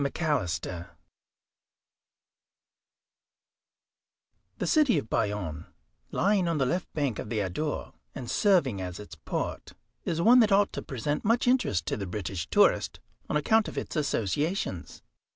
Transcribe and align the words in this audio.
McALISTER 0.03 0.89
The 4.57 4.65
city 4.65 4.97
of 4.97 5.11
Bayonne, 5.11 5.67
lying 6.09 6.47
on 6.47 6.57
the 6.57 6.65
left 6.65 6.91
bank 6.93 7.19
of 7.19 7.29
the 7.29 7.41
Adour, 7.41 7.93
and 8.15 8.27
serving 8.27 8.81
as 8.81 8.99
its 8.99 9.13
port, 9.13 9.73
is 10.03 10.19
one 10.19 10.39
that 10.39 10.51
ought 10.51 10.73
to 10.73 10.81
present 10.81 11.23
much 11.23 11.47
interest 11.47 11.85
to 11.85 11.97
the 11.97 12.07
British 12.07 12.47
tourist, 12.47 12.99
on 13.29 13.37
account 13.37 13.67
of 13.67 13.77
its 13.77 13.95
associations. 13.95 15.03